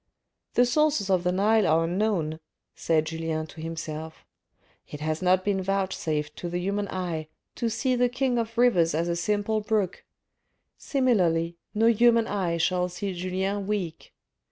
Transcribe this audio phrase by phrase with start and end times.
[0.55, 2.39] "The sources of the Nile are unknown,"
[2.73, 4.25] said Julien to himself:"
[4.87, 8.95] it has not been vouchsafed to the human eye to see the king of rivers
[8.95, 10.03] as a simple brook:
[10.75, 14.11] similarly, no human eye shall see Julien weak.